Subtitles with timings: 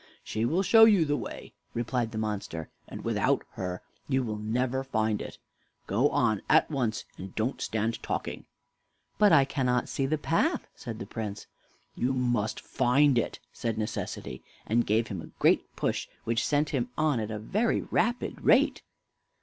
[0.23, 4.83] "She will show you the way," replied the monster, "and without her you will never
[4.83, 5.37] find it.
[5.85, 8.45] Go on at once, and don't stand talking."
[9.19, 11.45] "But I cannot see the path," said the Prince.
[11.93, 16.89] "You must find it," said Necessity, and gave him a great push, which sent him
[16.97, 18.81] on at a very rapid rate.